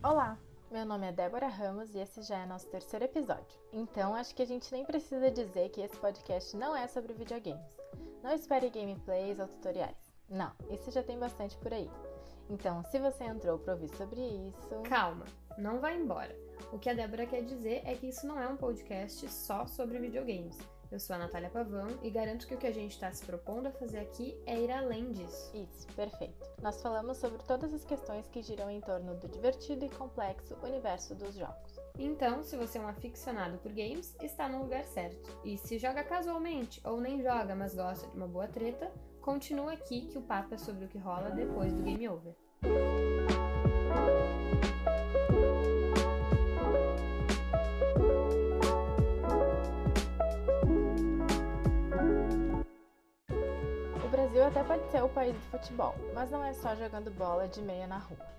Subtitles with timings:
[0.00, 0.38] Olá,
[0.70, 3.58] meu nome é Débora Ramos e esse já é nosso terceiro episódio.
[3.72, 7.66] Então acho que a gente nem precisa dizer que esse podcast não é sobre videogames.
[8.22, 9.96] Não espere gameplays ou tutoriais.
[10.30, 11.90] Não, isso já tem bastante por aí.
[12.48, 14.82] Então, se você entrou para ouvir sobre isso.
[14.88, 15.26] Calma,
[15.58, 16.34] não vá embora.
[16.72, 19.98] O que a Débora quer dizer é que isso não é um podcast só sobre
[19.98, 20.56] videogames.
[20.90, 23.66] Eu sou a Natália Pavão e garanto que o que a gente está se propondo
[23.66, 25.50] a fazer aqui é ir além disso.
[25.54, 26.46] Isso, perfeito.
[26.62, 31.14] Nós falamos sobre todas as questões que giram em torno do divertido e complexo universo
[31.14, 31.78] dos jogos.
[31.98, 35.38] Então, se você é um aficionado por games, está no lugar certo.
[35.44, 40.06] E se joga casualmente ou nem joga, mas gosta de uma boa treta, continua aqui
[40.06, 42.34] que o papo é sobre o que rola depois do game over.
[54.38, 57.60] Brasil até pode ser o país do futebol, mas não é só jogando bola de
[57.60, 58.38] meia na rua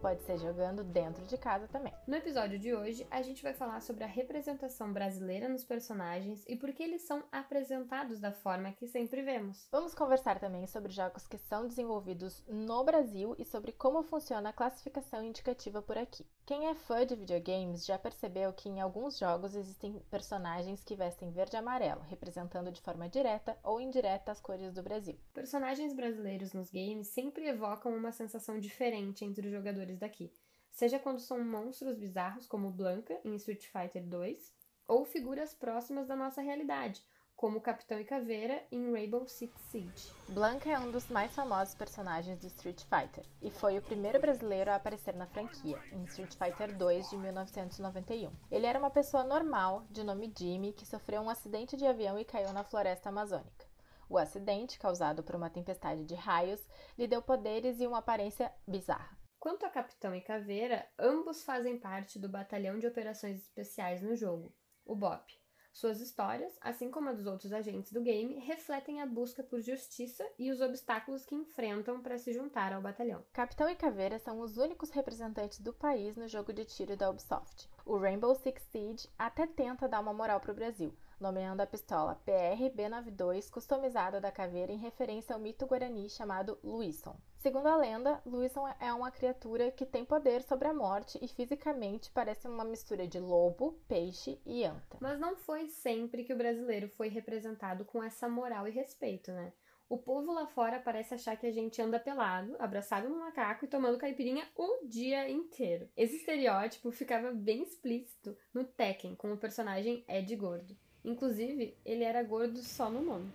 [0.00, 1.90] pode ser jogando dentro de casa também.
[2.06, 6.56] No episódio de hoje, a gente vai falar sobre a representação brasileira nos personagens e
[6.56, 9.66] por que eles são apresentados da forma que sempre vemos.
[9.72, 14.52] Vamos conversar também sobre jogos que são desenvolvidos no Brasil e sobre como funciona a
[14.52, 16.26] classificação indicativa por aqui.
[16.46, 21.30] Quem é fã de videogames já percebeu que em alguns jogos existem personagens que vestem
[21.30, 25.18] verde e amarelo, representando de forma direta ou indireta as cores do Brasil.
[25.32, 30.30] Personagens brasileiros nos games sempre evocam uma sensação diferente entre os jogadores daqui,
[30.70, 34.52] seja quando são monstros bizarros como Blanca em Street Fighter 2,
[34.86, 37.02] ou figuras próximas da nossa realidade,
[37.36, 40.12] como Capitão e Caveira em Rainbow Six Siege.
[40.28, 44.70] Blanca é um dos mais famosos personagens do Street Fighter e foi o primeiro brasileiro
[44.70, 48.32] a aparecer na franquia, em Street Fighter 2 de 1991.
[48.50, 52.24] Ele era uma pessoa normal, de nome Jimmy, que sofreu um acidente de avião e
[52.24, 53.66] caiu na floresta amazônica.
[54.08, 56.64] O acidente, causado por uma tempestade de raios,
[56.96, 59.18] lhe deu poderes e uma aparência bizarra.
[59.38, 64.54] Quanto a Capitão e Caveira, ambos fazem parte do Batalhão de Operações Especiais no jogo,
[64.86, 65.43] o BOP.
[65.74, 70.24] Suas histórias, assim como a dos outros agentes do game, refletem a busca por justiça
[70.38, 73.24] e os obstáculos que enfrentam para se juntar ao batalhão.
[73.32, 77.68] Capitão e Caveira são os únicos representantes do país no jogo de tiro da Ubisoft.
[77.84, 82.20] O Rainbow Six Siege até tenta dar uma moral para o Brasil, nomeando a pistola
[82.26, 87.16] PR-B92 customizada da caveira em referência ao mito guarani chamado Luison.
[87.38, 92.10] Segundo a lenda, Luison é uma criatura que tem poder sobre a morte e fisicamente
[92.10, 94.98] parece uma mistura de lobo, peixe e anta.
[95.00, 99.54] Mas não foi sempre que o brasileiro foi representado com essa moral e respeito, né?
[99.88, 103.68] O povo lá fora parece achar que a gente anda pelado, abraçado no macaco e
[103.68, 105.88] tomando caipirinha o dia inteiro.
[105.96, 110.76] Esse estereótipo ficava bem explícito no Tekken, com o personagem Ed Gordo.
[111.04, 113.30] Inclusive, ele era gordo só no nome.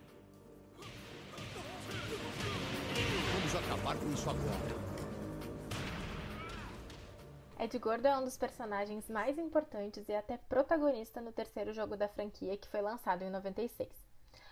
[3.32, 4.90] Vamos acabar com isso agora.
[7.60, 12.08] Ed Gordo é um dos personagens mais importantes e até protagonista no terceiro jogo da
[12.08, 13.88] franquia que foi lançado em 96.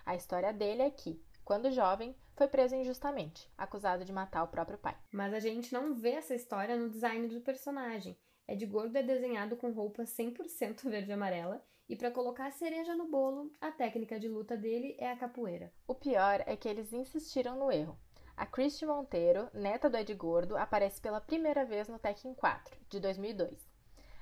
[0.04, 4.76] A história dele é que, quando jovem, foi preso injustamente, acusado de matar o próprio
[4.76, 4.94] pai.
[5.10, 8.14] Mas a gente não vê essa história no design do personagem.
[8.46, 12.94] Ed Gordo é desenhado com roupa 100% verde e amarela, e para colocar a cereja
[12.94, 15.72] no bolo, a técnica de luta dele é a capoeira.
[15.86, 17.98] O pior é que eles insistiram no erro.
[18.36, 23.00] A Christy Monteiro, neta do Ed Gordo, aparece pela primeira vez no Tekken 4, de
[23.00, 23.66] 2002.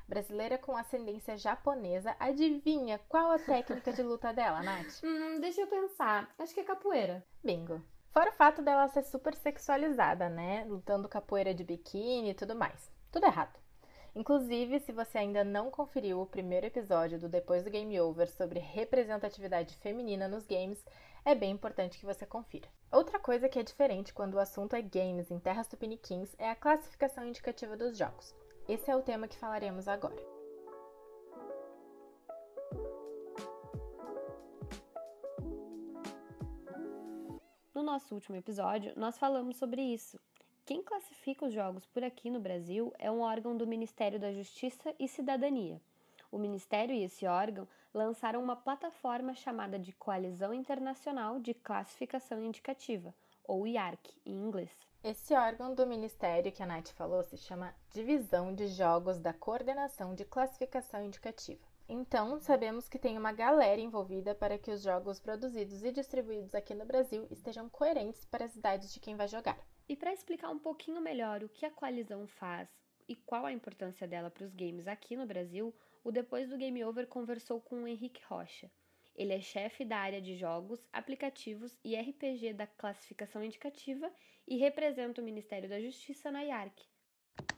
[0.09, 5.03] Brasileira com ascendência japonesa, adivinha qual a técnica de luta dela, Nath?
[5.05, 6.33] Hum, deixa eu pensar.
[6.39, 7.27] Acho que é capoeira.
[7.43, 7.83] Bingo.
[8.13, 10.65] Fora o fato dela ser super sexualizada, né?
[10.67, 12.91] Lutando capoeira de biquíni e tudo mais.
[13.11, 13.59] Tudo errado.
[14.17, 18.59] Inclusive, se você ainda não conferiu o primeiro episódio do Depois do Game Over sobre
[18.59, 20.83] representatividade feminina nos games,
[21.23, 22.67] é bem importante que você confira.
[22.91, 26.57] Outra coisa que é diferente quando o assunto é games em terras tupiniquins é a
[26.57, 28.35] classificação indicativa dos jogos.
[28.67, 30.17] Esse é o tema que falaremos agora.
[37.75, 40.19] No nosso último episódio, nós falamos sobre isso,
[40.67, 44.93] quem classifica os jogos por aqui no Brasil é um órgão do Ministério da Justiça
[44.99, 45.81] e Cidadania.
[46.29, 53.15] O Ministério e esse órgão lançaram uma plataforma chamada de Coalizão Internacional de Classificação Indicativa,
[53.45, 54.77] ou IARC em inglês.
[55.05, 60.17] Esse órgão do Ministério que a Nath falou se chama Divisão de Jogos da Coordenação
[60.17, 61.63] de Classificação Indicativa.
[61.89, 66.75] Então, sabemos que tem uma galera envolvida para que os jogos produzidos e distribuídos aqui
[66.75, 69.57] no Brasil estejam coerentes para as idades de quem vai jogar.
[69.89, 72.69] E para explicar um pouquinho melhor o que a coalizão faz
[73.09, 75.73] e qual a importância dela para os games aqui no Brasil,
[76.03, 78.69] o Depois do Game Over conversou com o Henrique Rocha.
[79.15, 84.11] Ele é chefe da área de jogos, aplicativos e RPG da classificação indicativa
[84.47, 86.83] e representa o Ministério da Justiça na IARC.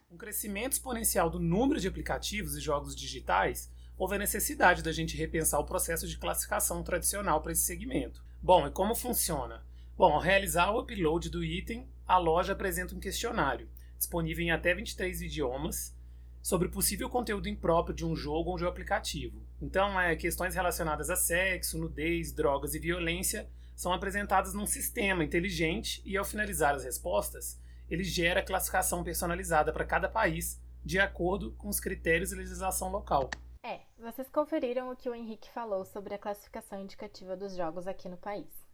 [0.08, 4.92] Com o crescimento exponencial do número de aplicativos e jogos digitais, houve a necessidade da
[4.92, 8.22] gente repensar o processo de classificação tradicional para esse segmento.
[8.40, 9.66] Bom, e como funciona?
[9.96, 13.68] Bom, ao realizar o upload do item, a loja apresenta um questionário,
[13.98, 15.94] disponível em até 23 idiomas,
[16.42, 19.42] sobre possível conteúdo impróprio de um jogo ou de um aplicativo.
[19.60, 23.46] Então, é, questões relacionadas a sexo, nudez, drogas e violência
[23.76, 27.60] são apresentadas num sistema inteligente e, ao finalizar as respostas,
[27.90, 33.28] ele gera classificação personalizada para cada país, de acordo com os critérios e legislação local.
[33.62, 38.08] É, vocês conferiram o que o Henrique falou sobre a classificação indicativa dos jogos aqui
[38.08, 38.67] no país.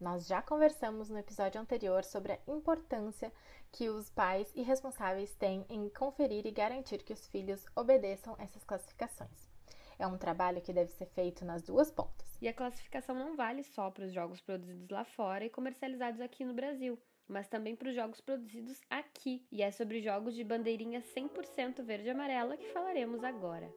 [0.00, 3.30] Nós já conversamos no episódio anterior sobre a importância
[3.70, 8.64] que os pais e responsáveis têm em conferir e garantir que os filhos obedeçam essas
[8.64, 9.50] classificações.
[9.98, 12.26] É um trabalho que deve ser feito nas duas pontas.
[12.40, 16.46] E a classificação não vale só para os jogos produzidos lá fora e comercializados aqui
[16.46, 16.98] no Brasil,
[17.28, 19.46] mas também para os jogos produzidos aqui.
[19.52, 23.70] E é sobre jogos de bandeirinha 100% verde e amarela que falaremos agora.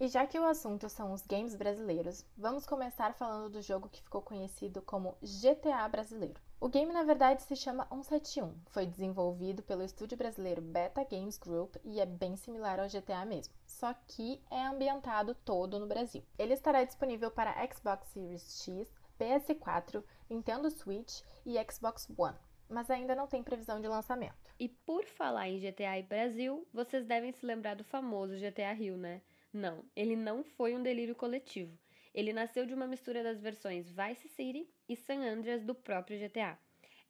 [0.00, 4.00] E já que o assunto são os games brasileiros, vamos começar falando do jogo que
[4.00, 6.40] ficou conhecido como GTA brasileiro.
[6.60, 11.74] O game na verdade se chama 171, foi desenvolvido pelo estúdio brasileiro Beta Games Group
[11.82, 16.22] e é bem similar ao GTA mesmo, só que é ambientado todo no Brasil.
[16.38, 23.14] Ele estará disponível para Xbox Series X, PS4, Nintendo Switch e Xbox One mas ainda
[23.14, 24.36] não tem previsão de lançamento.
[24.60, 28.96] E por falar em GTA e Brasil, vocês devem se lembrar do famoso GTA Rio,
[28.96, 29.22] né?
[29.52, 31.78] Não, ele não foi um delírio coletivo.
[32.14, 36.58] Ele nasceu de uma mistura das versões Vice City e San Andreas do próprio GTA.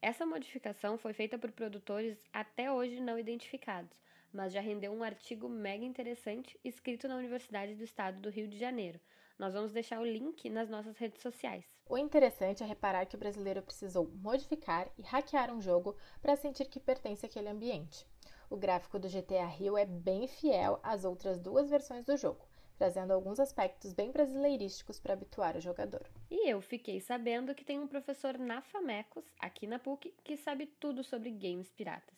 [0.01, 4.01] Essa modificação foi feita por produtores até hoje não identificados,
[4.33, 8.57] mas já rendeu um artigo mega interessante escrito na Universidade do Estado do Rio de
[8.57, 9.01] Janeiro.
[9.37, 11.65] Nós vamos deixar o link nas nossas redes sociais.
[11.89, 16.67] O interessante é reparar que o brasileiro precisou modificar e hackear um jogo para sentir
[16.67, 18.07] que pertence àquele ambiente.
[18.51, 22.41] O gráfico do GTA Rio é bem fiel às outras duas versões do jogo,
[22.79, 26.07] trazendo alguns aspectos bem brasileirísticos para habituar o jogador.
[26.31, 30.67] E eu fiquei sabendo que tem um professor na Famecos, aqui na PUC, que sabe
[30.81, 32.17] tudo sobre games piratas.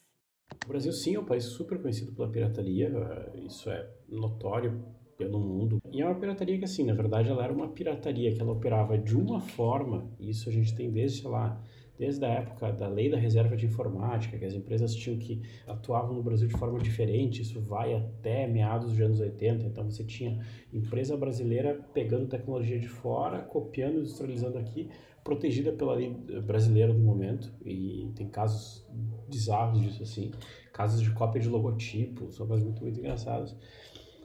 [0.64, 4.84] O Brasil, sim, é um país super conhecido pela pirataria, eh, isso é notório
[5.16, 5.82] pelo mundo.
[5.92, 8.96] E é uma pirataria que, assim, na verdade, ela era uma pirataria que ela operava
[8.96, 11.60] de uma forma, e isso a gente tem desde, sei lá,
[12.00, 16.14] desde a época da lei da reserva de informática, que as empresas tinham que atuavam
[16.14, 20.42] no Brasil de forma diferente, isso vai até meados dos anos 80, então você tinha
[20.72, 24.88] empresa brasileira pegando tecnologia de fora, copiando industrializando aqui,
[25.22, 26.08] protegida pela lei
[26.42, 28.88] brasileira no momento, e tem casos
[29.28, 30.30] bizarros disso assim,
[30.72, 33.54] casos de cópia de logotipo, são coisas muito, muito engraçadas.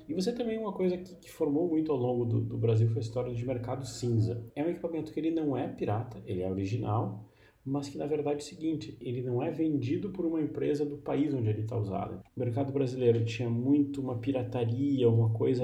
[0.07, 2.99] E você também, uma coisa que, que formou muito ao longo do, do Brasil foi
[2.99, 4.41] a história de mercado cinza.
[4.55, 7.25] É um equipamento que ele não é pirata, ele é original,
[7.65, 10.97] mas que na verdade é o seguinte, ele não é vendido por uma empresa do
[10.97, 12.21] país onde ele está usado.
[12.35, 15.63] O mercado brasileiro tinha muito uma pirataria, uma coisa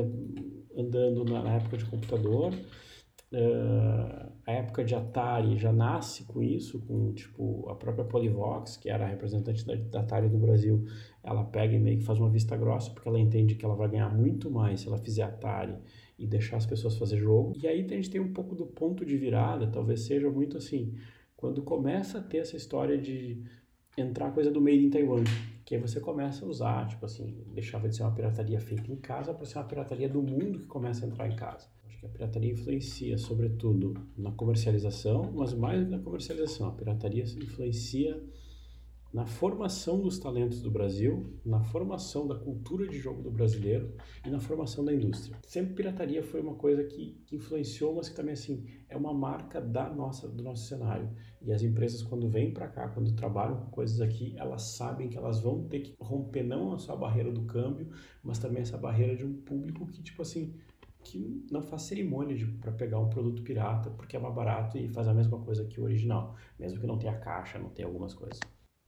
[0.75, 2.53] andando na, época de computador.
[3.33, 8.89] Uh, a época de Atari já nasce com isso, com tipo a própria Polivox, que
[8.89, 10.83] era a representante da, da Atari no Brasil,
[11.23, 13.87] ela pega e meio que faz uma vista grossa, porque ela entende que ela vai
[13.87, 15.75] ganhar muito mais se ela fizer Atari
[16.17, 17.53] e deixar as pessoas fazer jogo.
[17.61, 20.93] E aí a gente tem um pouco do ponto de virada, talvez seja muito assim,
[21.41, 23.43] quando começa a ter essa história de
[23.97, 25.23] entrar coisa do made in Taiwan,
[25.65, 28.95] que aí você começa a usar, tipo assim, deixava de ser uma pirataria feita em
[28.95, 31.67] casa para ser uma pirataria do mundo que começa a entrar em casa.
[31.87, 38.23] Acho que a pirataria influencia, sobretudo, na comercialização, mas mais na comercialização, a pirataria influencia
[39.13, 43.93] na formação dos talentos do Brasil, na formação da cultura de jogo do brasileiro
[44.25, 45.37] e na formação da indústria.
[45.45, 49.89] Sempre pirataria foi uma coisa que, influenciou, mas que também assim é uma marca da
[49.89, 51.09] nossa do nosso cenário.
[51.41, 55.17] E as empresas quando vêm para cá, quando trabalham com coisas aqui, elas sabem que
[55.17, 57.89] elas vão ter que romper não só a barreira do câmbio,
[58.23, 60.55] mas também essa barreira de um público que tipo assim
[61.03, 65.07] que não faz cerimônia para pegar um produto pirata porque é mais barato e faz
[65.07, 68.39] a mesma coisa que o original, mesmo que não tenha caixa, não tenha algumas coisas.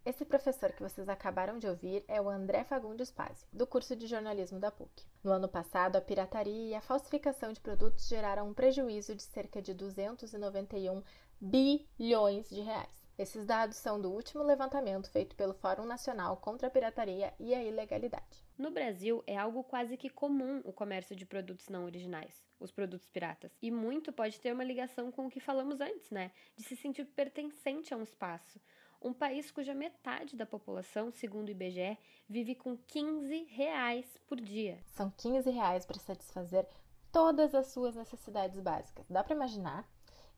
[0.05, 4.05] Esse professor que vocês acabaram de ouvir é o André Fagundes Pazzi, do curso de
[4.05, 5.05] jornalismo da PUC.
[5.23, 9.61] No ano passado, a pirataria e a falsificação de produtos geraram um prejuízo de cerca
[9.61, 11.01] de 291
[11.39, 13.01] bilhões de reais.
[13.17, 17.63] Esses dados são do último levantamento feito pelo Fórum Nacional contra a Pirataria e a
[17.63, 18.43] Ilegalidade.
[18.57, 23.07] No Brasil, é algo quase que comum o comércio de produtos não originais, os produtos
[23.07, 23.57] piratas.
[23.61, 26.31] E muito pode ter uma ligação com o que falamos antes, né?
[26.57, 28.59] De se sentir pertencente a um espaço
[29.03, 34.79] um país cuja metade da população, segundo o IBGE, vive com 15 reais por dia.
[34.85, 36.65] São 15 reais para satisfazer
[37.11, 39.05] todas as suas necessidades básicas.
[39.09, 39.87] Dá para imaginar?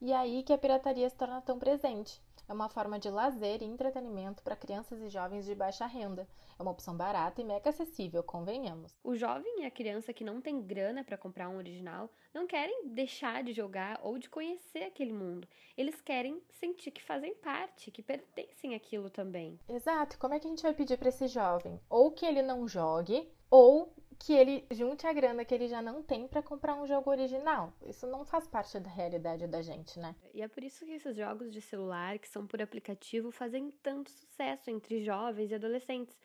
[0.01, 2.21] E aí que a pirataria se torna tão presente.
[2.47, 6.27] É uma forma de lazer e entretenimento para crianças e jovens de baixa renda.
[6.57, 8.95] É uma opção barata e mega acessível, convenhamos.
[9.03, 12.89] O jovem e a criança que não tem grana para comprar um original não querem
[12.89, 15.47] deixar de jogar ou de conhecer aquele mundo.
[15.75, 19.59] Eles querem sentir que fazem parte, que pertencem àquilo também.
[19.67, 20.17] Exato.
[20.19, 21.79] Como é que a gente vai pedir para esse jovem?
[21.89, 26.01] Ou que ele não jogue, ou que ele junte a grana que ele já não
[26.01, 27.73] tem para comprar um jogo original.
[27.85, 30.15] Isso não faz parte da realidade da gente, né?
[30.33, 34.11] E é por isso que esses jogos de celular, que são por aplicativo, fazem tanto
[34.11, 36.17] sucesso entre jovens e adolescentes.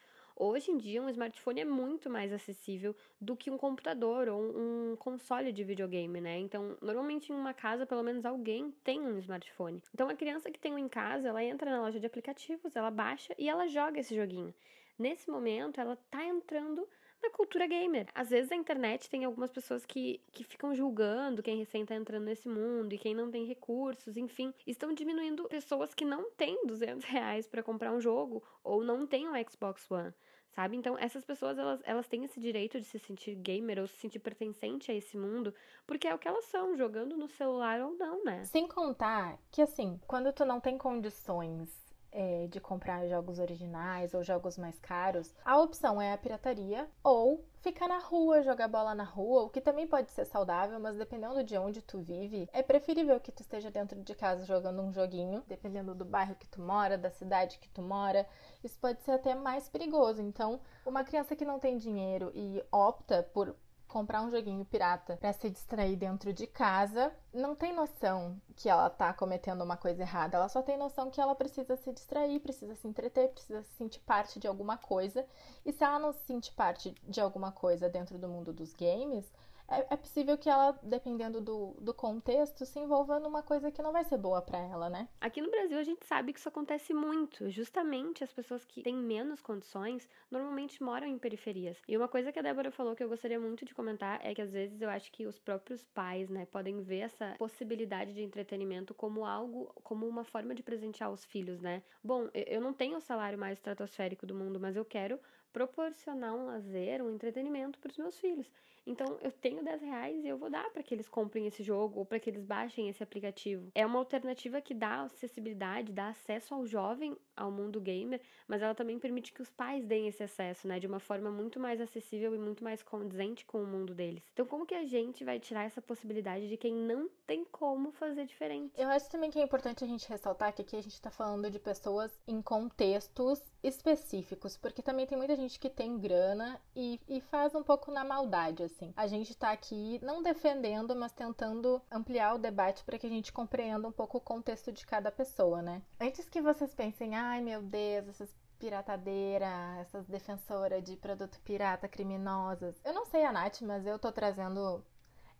[0.42, 4.96] Hoje em dia, um smartphone é muito mais acessível do que um computador ou um
[4.96, 6.38] console de videogame, né?
[6.38, 9.82] Então, normalmente em uma casa, pelo menos alguém tem um smartphone.
[9.92, 12.90] Então, a criança que tem um em casa, ela entra na loja de aplicativos, ela
[12.90, 14.54] baixa e ela joga esse joguinho.
[15.00, 16.86] Nesse momento, ela tá entrando
[17.22, 18.06] na cultura gamer.
[18.14, 22.24] Às vezes a internet tem algumas pessoas que, que ficam julgando quem recém está entrando
[22.24, 27.02] nesse mundo e quem não tem recursos, enfim, estão diminuindo pessoas que não têm 200
[27.08, 30.12] reais para comprar um jogo ou não têm um Xbox One.
[30.50, 30.76] Sabe?
[30.76, 34.18] Então, essas pessoas, elas, elas têm esse direito de se sentir gamer ou se sentir
[34.18, 35.54] pertencente a esse mundo,
[35.86, 38.44] porque é o que elas são, jogando no celular ou não, né?
[38.44, 44.22] Sem contar que, assim, quando tu não tem condições é, de comprar jogos originais ou
[44.22, 49.04] jogos mais caros, a opção é a pirataria ou ficar na rua, jogar bola na
[49.04, 53.20] rua, o que também pode ser saudável, mas dependendo de onde tu vive, é preferível
[53.20, 56.96] que tu esteja dentro de casa jogando um joguinho, dependendo do bairro que tu mora,
[56.96, 58.26] da cidade que tu mora.
[58.64, 60.22] Isso pode ser até mais perigoso.
[60.22, 63.54] Então, uma criança que não tem dinheiro e opta por
[63.90, 68.88] comprar um joguinho pirata para se distrair dentro de casa, não tem noção que ela
[68.88, 70.36] tá cometendo uma coisa errada.
[70.36, 74.00] Ela só tem noção que ela precisa se distrair, precisa se entreter, precisa se sentir
[74.00, 75.26] parte de alguma coisa.
[75.66, 79.30] E se ela não se sente parte de alguma coisa dentro do mundo dos games,
[79.70, 83.92] é, é possível que ela, dependendo do, do contexto, se envolva numa coisa que não
[83.92, 85.08] vai ser boa para ela, né?
[85.20, 87.48] Aqui no Brasil a gente sabe que isso acontece muito.
[87.50, 91.80] Justamente as pessoas que têm menos condições normalmente moram em periferias.
[91.86, 94.42] E uma coisa que a Débora falou que eu gostaria muito de comentar é que
[94.42, 98.92] às vezes eu acho que os próprios pais, né, podem ver essa possibilidade de entretenimento
[98.92, 101.82] como algo, como uma forma de presentear os filhos, né?
[102.02, 105.18] Bom, eu não tenho o salário mais estratosférico do mundo, mas eu quero
[105.52, 108.50] proporcionar um lazer, um entretenimento para os meus filhos.
[108.86, 111.98] Então eu tenho 10 reais e eu vou dar para que eles comprem esse jogo
[112.00, 113.70] ou para que eles baixem esse aplicativo.
[113.74, 118.74] É uma alternativa que dá acessibilidade, dá acesso ao jovem ao mundo gamer, mas ela
[118.74, 122.34] também permite que os pais deem esse acesso, né, de uma forma muito mais acessível
[122.34, 124.22] e muito mais condizente com o mundo deles.
[124.32, 128.24] Então como que a gente vai tirar essa possibilidade de quem não tem como fazer
[128.24, 128.72] diferente?
[128.76, 131.50] Eu acho também que é importante a gente ressaltar que aqui a gente está falando
[131.50, 137.20] de pessoas em contextos específicos, porque também tem muita gente que tem grana e, e
[137.20, 138.92] faz um pouco na maldade, assim.
[138.96, 143.32] A gente tá aqui não defendendo, mas tentando ampliar o debate para que a gente
[143.32, 145.82] compreenda um pouco o contexto de cada pessoa, né?
[146.00, 152.78] Antes que vocês pensem, ai meu Deus, essas piratadeira, essas defensoras de produto pirata criminosas.
[152.84, 154.84] Eu não sei a Nath, mas eu tô trazendo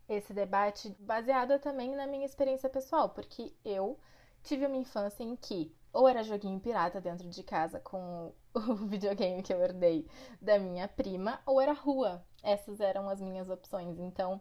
[0.09, 3.99] esse debate baseado também na minha experiência pessoal, porque eu
[4.43, 9.43] tive uma infância em que ou era joguinho pirata dentro de casa com o videogame
[9.43, 10.07] que eu herdei
[10.41, 12.25] da minha prima, ou era rua.
[12.43, 13.99] Essas eram as minhas opções.
[13.99, 14.41] Então,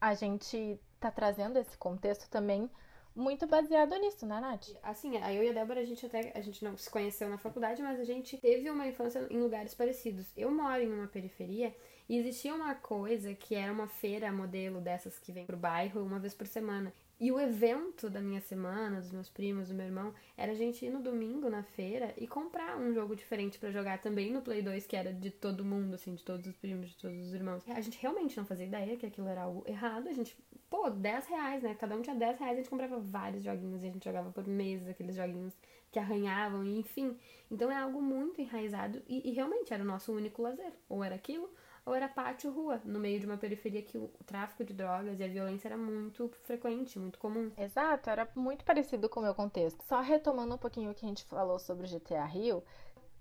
[0.00, 2.70] a gente tá trazendo esse contexto também
[3.18, 4.68] muito baseado nisso, né, Nath?
[4.80, 7.82] Assim, eu e a Débora, a gente até a gente não se conheceu na faculdade,
[7.82, 10.26] mas a gente teve uma infância em lugares parecidos.
[10.36, 11.74] Eu moro em uma periferia
[12.08, 16.20] e existia uma coisa que era uma feira modelo dessas que vem pro bairro uma
[16.20, 16.92] vez por semana.
[17.20, 20.86] E o evento da minha semana, dos meus primos, do meu irmão, era a gente
[20.86, 24.62] ir no domingo na feira e comprar um jogo diferente para jogar também no Play
[24.62, 27.64] 2, que era de todo mundo, assim, de todos os primos, de todos os irmãos.
[27.66, 30.08] A gente realmente não fazia ideia que aquilo era algo errado.
[30.08, 30.36] A gente,
[30.70, 31.74] pô, 10 reais, né?
[31.74, 34.46] Cada um tinha 10 reais, a gente comprava vários joguinhos e a gente jogava por
[34.46, 35.56] meses aqueles joguinhos
[35.90, 37.16] que arranhavam, enfim.
[37.50, 40.72] Então é algo muito enraizado e, e realmente era o nosso único lazer.
[40.88, 41.50] Ou era aquilo,
[41.88, 45.24] ou era pátio rua, no meio de uma periferia que o tráfico de drogas e
[45.24, 47.50] a violência era muito frequente, muito comum.
[47.56, 49.82] Exato, era muito parecido com o meu contexto.
[49.84, 52.62] Só retomando um pouquinho o que a gente falou sobre o GTA Rio,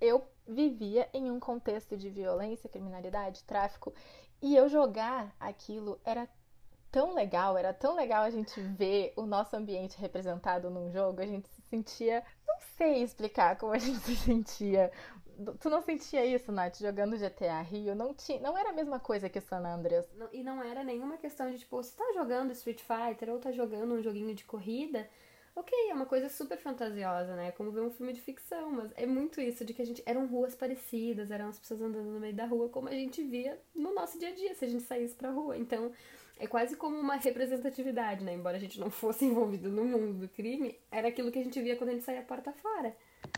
[0.01, 3.93] eu vivia em um contexto de violência, criminalidade, tráfico,
[4.41, 6.27] e eu jogar aquilo era
[6.91, 11.25] tão legal, era tão legal a gente ver o nosso ambiente representado num jogo, a
[11.25, 14.91] gente se sentia, não sei explicar como a gente se sentia,
[15.59, 17.93] Tu não sentia isso, Nath, jogando GTA Rio?
[17.95, 20.07] Não, tinha, não era a mesma coisa que San Andreas.
[20.13, 23.51] Não, e não era nenhuma questão de, tipo, você tá jogando Street Fighter ou tá
[23.51, 25.07] jogando um joguinho de corrida.
[25.55, 27.51] Ok, é uma coisa super fantasiosa, né?
[27.51, 30.03] Como ver um filme de ficção, mas é muito isso, de que a gente.
[30.05, 33.59] Eram ruas parecidas, eram as pessoas andando no meio da rua, como a gente via
[33.75, 35.57] no nosso dia a dia, se a gente saísse pra rua.
[35.57, 35.91] Então,
[36.39, 38.33] É quase como uma representatividade, né?
[38.33, 41.61] Embora a gente não fosse envolvido no mundo do crime, era aquilo que a gente
[41.61, 42.95] via quando a gente saía a porta fora.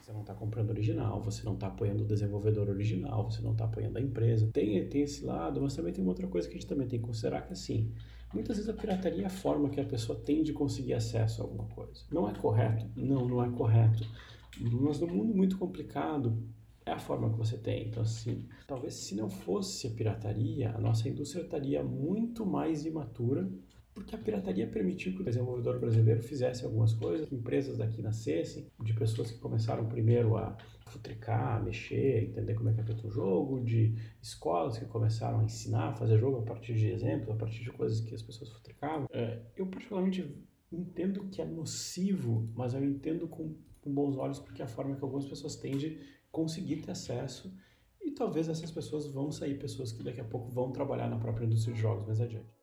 [0.09, 3.65] Você não está comprando original, você não está apoiando o desenvolvedor original, você não está
[3.65, 4.49] apoiando a empresa.
[4.51, 6.99] Tem, tem esse lado, mas também tem uma outra coisa que a gente também tem
[6.99, 7.93] que considerar que assim,
[8.33, 11.45] muitas vezes a pirataria é a forma que a pessoa tem de conseguir acesso a
[11.45, 12.05] alguma coisa.
[12.11, 12.87] Não é correto?
[12.95, 14.03] Não, não é correto.
[14.59, 16.41] Mas no mundo muito complicado,
[16.87, 17.89] é a forma que você tem.
[17.89, 23.47] Então, assim, talvez se não fosse a pirataria, a nossa indústria estaria muito mais imatura,
[24.00, 28.72] porque a pirataria permitiu que o desenvolvedor brasileiro fizesse algumas coisas, que empresas daqui nascessem,
[28.82, 30.56] de pessoas que começaram primeiro a
[30.88, 35.44] futricar, mexer, entender como é que é feito um jogo, de escolas que começaram a
[35.44, 38.50] ensinar a fazer jogo a partir de exemplos, a partir de coisas que as pessoas
[38.51, 39.06] futricavam.
[39.12, 40.34] É, eu particularmente
[40.72, 44.96] entendo que é nocivo, mas eu entendo com, com bons olhos porque é a forma
[44.96, 46.00] que algumas pessoas têm de
[46.32, 47.53] conseguir ter acesso
[48.01, 51.46] e talvez essas pessoas vão sair pessoas que daqui a pouco vão trabalhar na própria
[51.46, 52.58] indústria de jogos mais adiante.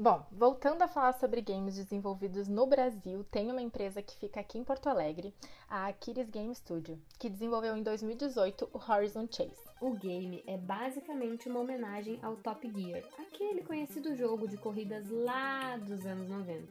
[0.00, 4.56] Bom, voltando a falar sobre games desenvolvidos no Brasil, tem uma empresa que fica aqui
[4.56, 5.34] em Porto Alegre,
[5.68, 9.58] a Aquiles Game Studio, que desenvolveu em 2018 o Horizon Chase.
[9.80, 15.76] O game é basicamente uma homenagem ao Top Gear, aquele conhecido jogo de corridas lá
[15.78, 16.68] dos anos 90.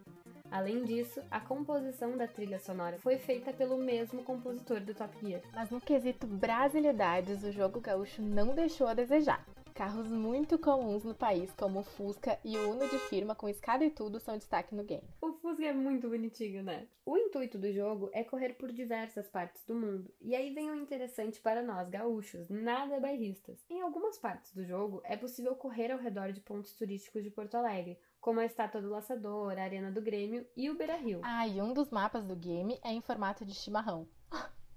[0.49, 5.41] Além disso, a composição da trilha sonora foi feita pelo mesmo compositor do Top Gear.
[5.53, 9.45] Mas no quesito brasilidades, o jogo gaúcho não deixou a desejar.
[9.77, 13.85] Carros muito comuns no país, como o Fusca e o Uno de firma com escada
[13.85, 15.07] e tudo, são destaque no game.
[15.21, 16.87] O Fusca é muito bonitinho, né?
[17.05, 20.11] O intuito do jogo é correr por diversas partes do mundo.
[20.19, 23.63] E aí vem o interessante para nós gaúchos, nada bairristas.
[23.69, 27.53] Em algumas partes do jogo é possível correr ao redor de pontos turísticos de Porto
[27.53, 31.21] Alegre, como a Estátua do Laçador, a Arena do Grêmio e o Beira Rio.
[31.23, 34.07] Ah, e um dos mapas do game é em formato de chimarrão.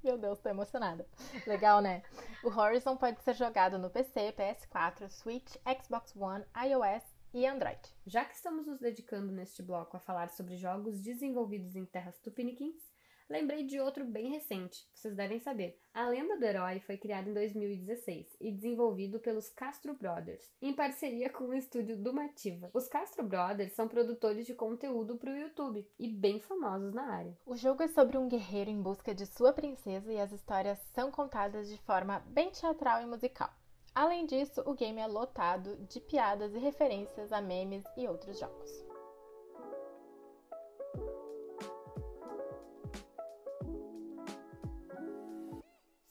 [0.03, 1.07] Meu Deus, tô emocionada.
[1.47, 2.03] Legal, né?
[2.43, 7.05] O Horizon pode ser jogado no PC, PS4, Switch, Xbox One, iOS
[7.35, 7.81] e Android.
[8.07, 12.90] Já que estamos nos dedicando neste bloco a falar sobre jogos desenvolvidos em terras tupiniquins,
[13.31, 14.85] lembrei de outro bem recente.
[14.93, 15.81] Vocês devem saber.
[15.95, 21.31] A Lenda do Herói foi criada em 2016 e desenvolvido pelos Castro Brothers, em parceria
[21.31, 22.71] com o estúdio Dumativa.
[22.75, 27.39] Os Castro Brothers são produtores de conteúdo para o YouTube e bem famosos na área.
[27.47, 31.11] O jogo é sobre um guerreiro em busca de sua princesa e as histórias são
[31.11, 33.51] contadas de forma bem teatral e musical.
[33.95, 38.90] Além disso, o game é lotado de piadas e referências a memes e outros jogos.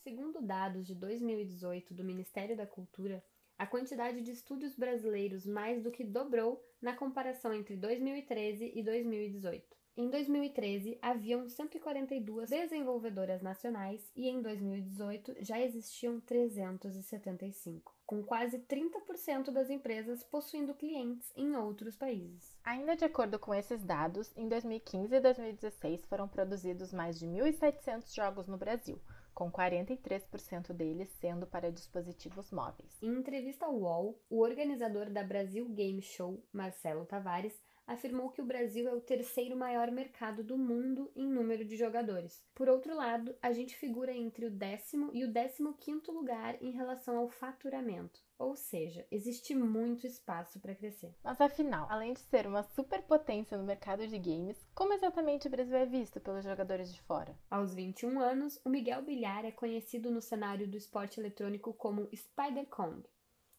[0.04, 3.22] Segundo dados de 2018 do Ministério da Cultura,
[3.58, 9.78] a quantidade de estúdios brasileiros mais do que dobrou na comparação entre 2013 e 2018.
[9.98, 19.52] Em 2013, haviam 142 desenvolvedoras nacionais e em 2018 já existiam 375, com quase 30%
[19.52, 22.58] das empresas possuindo clientes em outros países.
[22.64, 28.16] Ainda de acordo com esses dados, em 2015 e 2016 foram produzidos mais de 1.700
[28.16, 28.98] jogos no Brasil,
[29.40, 33.02] com 43% deles sendo para dispositivos móveis.
[33.02, 37.58] Em entrevista ao UOL, o organizador da Brasil Game Show, Marcelo Tavares,
[37.90, 42.40] afirmou que o Brasil é o terceiro maior mercado do mundo em número de jogadores.
[42.54, 46.70] Por outro lado, a gente figura entre o décimo e o décimo quinto lugar em
[46.70, 48.22] relação ao faturamento.
[48.38, 51.16] Ou seja, existe muito espaço para crescer.
[51.24, 55.76] Mas afinal, além de ser uma superpotência no mercado de games, como exatamente o Brasil
[55.76, 57.36] é visto pelos jogadores de fora?
[57.50, 62.68] Aos 21 anos, o Miguel Bilhar é conhecido no cenário do esporte eletrônico como Spider
[62.68, 63.04] Kong.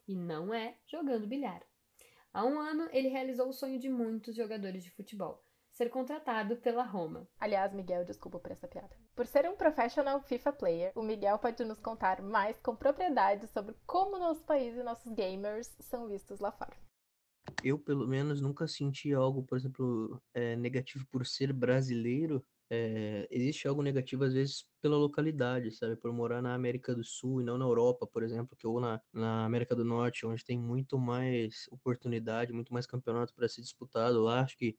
[0.07, 1.63] E não é jogando bilhar.
[2.33, 5.45] Há um ano, ele realizou o sonho de muitos jogadores de futebol.
[5.73, 7.29] Ser contratado pela Roma.
[7.39, 8.97] Aliás, Miguel, desculpa por essa piada.
[9.17, 13.75] Por ser um professional FIFA player, o Miguel pode nos contar mais com propriedade sobre
[13.85, 16.77] como nosso país e nossos gamers são vistos lá fora.
[17.65, 22.45] Eu, pelo menos, nunca senti algo, por exemplo, é, negativo por ser brasileiro.
[22.73, 25.97] É, existe algo negativo, às vezes, pela localidade, sabe?
[25.97, 29.01] Por morar na América do Sul e não na Europa, por exemplo, que ou na,
[29.13, 34.23] na América do Norte, onde tem muito mais oportunidade, muito mais campeonato para ser disputado.
[34.23, 34.77] Lá, acho que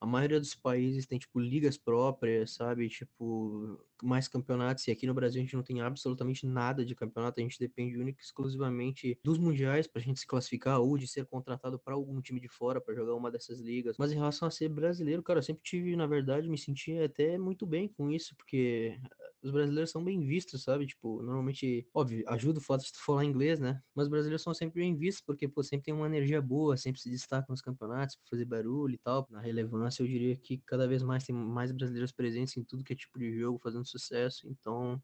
[0.00, 2.88] a maioria dos países tem, tipo, ligas próprias, sabe?
[2.88, 4.86] Tipo, mais campeonatos.
[4.88, 7.40] E aqui no Brasil a gente não tem absolutamente nada de campeonato.
[7.40, 11.26] A gente depende única e exclusivamente dos mundiais pra gente se classificar ou de ser
[11.26, 13.96] contratado para algum time de fora para jogar uma dessas ligas.
[13.98, 17.38] Mas em relação a ser brasileiro, cara, eu sempre tive, na verdade, me senti até
[17.38, 18.98] muito bem com isso, porque
[19.42, 20.86] os brasileiros são bem vistos, sabe?
[20.86, 23.80] Tipo, normalmente, óbvio, ajuda o fato de tu falar inglês, né?
[23.94, 27.00] Mas os brasileiros são sempre bem vistos, porque, pô, sempre tem uma energia boa, sempre
[27.00, 29.26] se destacam nos campeonatos pra fazer barulho e tal.
[29.30, 32.92] Na relevância, eu diria que cada vez mais tem mais brasileiros presentes em tudo que
[32.92, 34.48] é tipo de jogo, fazendo sucesso.
[34.48, 35.00] Então,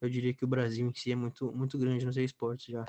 [0.00, 2.84] eu diria que o Brasil em si é muito, muito grande nos esportes já.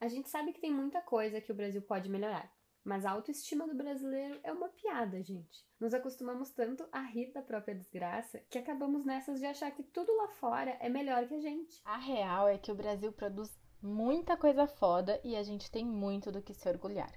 [0.00, 2.50] A gente sabe que tem muita coisa que o Brasil pode melhorar.
[2.82, 5.64] Mas a autoestima do brasileiro é uma piada, gente.
[5.78, 10.14] Nos acostumamos tanto a rir da própria desgraça que acabamos nessas de achar que tudo
[10.16, 11.80] lá fora é melhor que a gente.
[11.84, 16.32] A real é que o Brasil produz muita coisa foda e a gente tem muito
[16.32, 17.12] do que se orgulhar.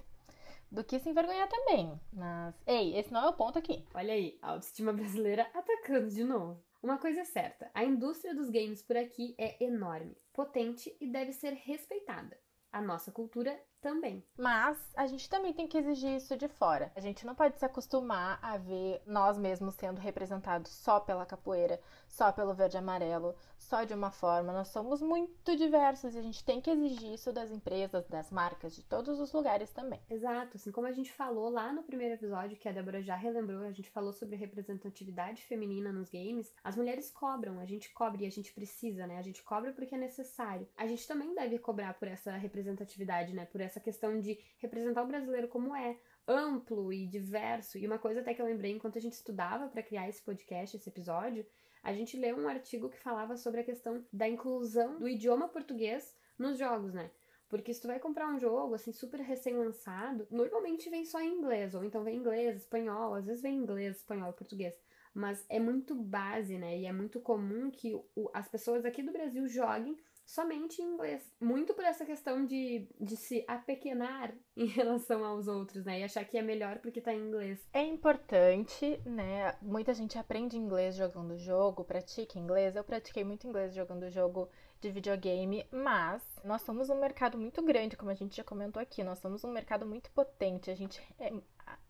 [0.69, 1.97] Do que se envergonhar também.
[2.11, 3.85] Mas, ei, esse não é o ponto aqui.
[3.93, 6.61] Olha aí, a autoestima brasileira atacando de novo.
[6.83, 11.31] Uma coisa é certa: a indústria dos games por aqui é enorme, potente e deve
[11.31, 12.37] ser respeitada.
[12.73, 14.23] A nossa cultura também.
[14.37, 16.89] Mas a gente também tem que exigir isso de fora.
[16.95, 21.79] A gente não pode se acostumar a ver nós mesmos sendo representados só pela capoeira,
[22.07, 24.53] só pelo verde e amarelo, só de uma forma.
[24.53, 28.73] Nós somos muito diversos e a gente tem que exigir isso das empresas, das marcas,
[28.73, 29.99] de todos os lugares também.
[30.09, 33.63] Exato, assim como a gente falou lá no primeiro episódio, que a Débora já relembrou,
[33.63, 36.53] a gente falou sobre representatividade feminina nos games.
[36.63, 39.17] As mulheres cobram, a gente cobra e a gente precisa, né?
[39.17, 40.67] A gente cobra porque é necessário.
[40.77, 43.45] A gente também deve cobrar por essa representatividade, né?
[43.45, 47.77] Por essa essa questão de representar o brasileiro como é, amplo e diverso.
[47.77, 50.77] E uma coisa até que eu lembrei enquanto a gente estudava para criar esse podcast,
[50.77, 51.45] esse episódio,
[51.81, 56.15] a gente leu um artigo que falava sobre a questão da inclusão do idioma português
[56.38, 57.12] nos jogos, né?
[57.49, 61.75] Porque se tu vai comprar um jogo, assim, super recém-lançado, normalmente vem só em inglês,
[61.75, 64.75] ou então vem inglês, espanhol, às vezes vem inglês, espanhol português.
[65.13, 66.79] Mas é muito base, né?
[66.79, 71.23] E é muito comum que o, as pessoas aqui do Brasil joguem somente em inglês.
[71.39, 75.99] Muito por essa questão de, de se apequenar em relação aos outros, né?
[75.99, 77.59] E achar que é melhor porque tá em inglês.
[77.73, 79.55] É importante, né?
[79.62, 82.75] Muita gente aprende inglês jogando jogo, pratica inglês.
[82.75, 87.95] Eu pratiquei muito inglês jogando jogo de videogame, mas nós somos um mercado muito grande,
[87.95, 89.03] como a gente já comentou aqui.
[89.03, 90.69] Nós somos um mercado muito potente.
[90.69, 91.31] A gente é,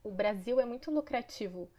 [0.03, 1.69] o Brasil é muito lucrativo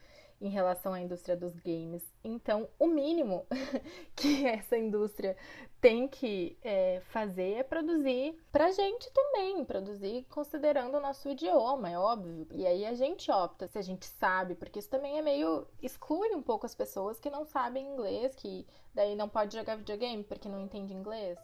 [0.45, 2.05] em relação à indústria dos games.
[2.23, 3.47] Então, o mínimo
[4.15, 5.35] que essa indústria
[5.81, 11.99] tem que é, fazer é produzir pra gente também, produzir considerando o nosso idioma, é
[11.99, 12.47] óbvio.
[12.53, 15.67] E aí a gente opta se a gente sabe, porque isso também é meio.
[15.83, 20.23] exclui um pouco as pessoas que não sabem inglês, que daí não pode jogar videogame
[20.25, 21.39] porque não entende inglês.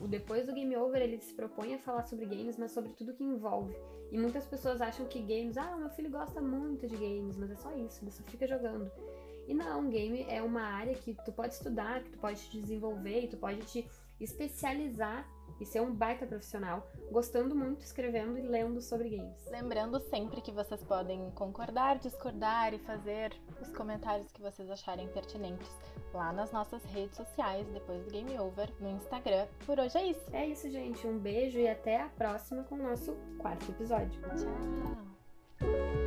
[0.00, 3.14] O Depois do Game Over ele se propõe a falar sobre games, mas sobre tudo
[3.14, 3.74] que envolve.
[4.10, 7.56] E muitas pessoas acham que games, ah, meu filho gosta muito de games, mas é
[7.56, 8.90] só isso, ele só fica jogando.
[9.46, 13.24] E não, game é uma área que tu pode estudar, que tu pode te desenvolver
[13.24, 13.88] e tu pode te
[14.20, 15.28] especializar
[15.60, 19.44] e ser um baita profissional, gostando muito, escrevendo e lendo sobre games.
[19.50, 25.70] Lembrando sempre que vocês podem concordar, discordar e fazer os comentários que vocês acharem pertinentes
[26.12, 29.46] lá nas nossas redes sociais, depois do Game Over, no Instagram.
[29.64, 30.30] Por hoje é isso.
[30.32, 31.06] É isso, gente.
[31.06, 34.20] Um beijo e até a próxima com o nosso quarto episódio.
[34.22, 36.05] Tchau!